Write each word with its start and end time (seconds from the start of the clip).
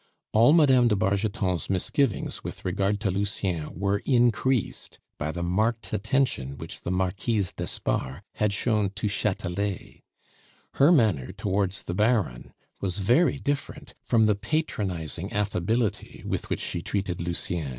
All 0.33 0.51
Mme. 0.51 0.87
de 0.87 0.95
Bargeton's 0.95 1.69
misgivings 1.69 2.43
with 2.43 2.65
regard 2.65 2.99
to 3.01 3.11
Lucien 3.11 3.77
were 3.79 3.99
increased 3.99 4.97
by 5.19 5.31
the 5.31 5.43
marked 5.43 5.93
attention 5.93 6.57
which 6.57 6.81
the 6.81 6.89
Marquise 6.89 7.51
d'Espard 7.51 8.23
had 8.33 8.51
shown 8.51 8.89
to 8.95 9.07
Chatelet; 9.07 10.01
her 10.79 10.91
manner 10.91 11.31
towards 11.31 11.83
the 11.83 11.93
Baron 11.93 12.51
was 12.79 12.97
very 12.97 13.37
different 13.37 13.93
from 14.01 14.25
the 14.25 14.33
patronizing 14.33 15.31
affability 15.33 16.23
with 16.25 16.49
which 16.49 16.61
she 16.61 16.81
treated 16.81 17.21
Lucien. 17.21 17.69